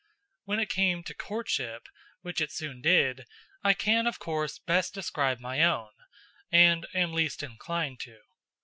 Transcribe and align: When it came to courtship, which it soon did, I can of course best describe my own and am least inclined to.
When 0.45 0.59
it 0.59 0.69
came 0.71 1.03
to 1.03 1.13
courtship, 1.13 1.87
which 2.23 2.41
it 2.41 2.51
soon 2.51 2.81
did, 2.81 3.27
I 3.63 3.75
can 3.75 4.07
of 4.07 4.17
course 4.17 4.57
best 4.57 4.95
describe 4.95 5.39
my 5.39 5.61
own 5.63 5.91
and 6.51 6.87
am 6.95 7.13
least 7.13 7.43
inclined 7.43 7.99
to. 7.99 8.17